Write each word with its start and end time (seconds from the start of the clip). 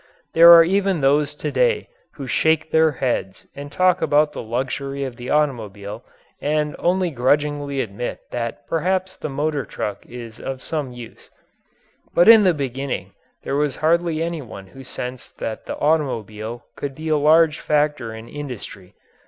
There 0.33 0.51
are 0.53 0.63
even 0.63 1.01
those 1.01 1.35
to 1.35 1.51
day 1.51 1.87
who 2.15 2.25
shake 2.25 2.71
their 2.71 2.93
heads 2.93 3.45
and 3.53 3.71
talk 3.71 4.01
about 4.01 4.33
the 4.33 4.41
luxury 4.41 5.03
of 5.03 5.15
the 5.15 5.29
automobile 5.29 6.03
and 6.41 6.75
only 6.79 7.11
grudgingly 7.11 7.81
admit 7.81 8.21
that 8.31 8.65
perhaps 8.65 9.15
the 9.15 9.29
motor 9.29 9.63
truck 9.63 10.03
is 10.07 10.39
of 10.39 10.63
some 10.63 10.91
use. 10.91 11.29
But 12.15 12.27
in 12.27 12.45
the 12.45 12.55
beginning 12.55 13.13
there 13.43 13.55
was 13.57 13.75
hardly 13.75 14.23
any 14.23 14.41
one 14.41 14.65
who 14.65 14.83
sensed 14.83 15.37
that 15.37 15.67
the 15.67 15.77
automobile 15.77 16.65
could 16.75 16.95
be 16.95 17.09
a 17.09 17.17
large 17.17 17.59
factor 17.59 18.11
in 18.11 18.27
industry. 18.27 18.95